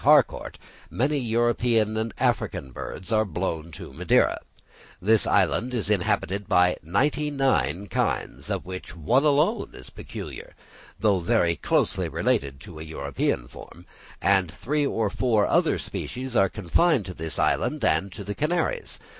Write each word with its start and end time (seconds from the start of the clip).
Harcourt, 0.03 0.57
many 0.89 1.19
European 1.19 1.95
and 1.95 2.11
African 2.17 2.71
birds 2.71 3.11
are 3.11 3.23
blown 3.23 3.69
to 3.73 3.93
Madeira; 3.93 4.39
this 4.99 5.27
island 5.27 5.75
is 5.75 5.91
inhabited 5.91 6.49
by 6.49 6.75
ninety 6.81 7.29
nine 7.29 7.85
kinds, 7.85 8.49
of 8.49 8.65
which 8.65 8.95
one 8.95 9.23
alone 9.23 9.69
is 9.75 9.91
peculiar, 9.91 10.55
though 10.99 11.19
very 11.19 11.55
closely 11.55 12.09
related 12.09 12.59
to 12.61 12.79
a 12.79 12.83
European 12.83 13.47
form; 13.47 13.85
and 14.19 14.49
three 14.51 14.87
or 14.87 15.11
four 15.11 15.45
other 15.45 15.77
species 15.77 16.35
are 16.35 16.49
confined 16.49 17.05
to 17.05 17.13
this 17.13 17.37
island 17.37 17.85
and 17.85 18.11
to 18.11 18.23
the 18.23 18.33
Canaries. 18.33 18.97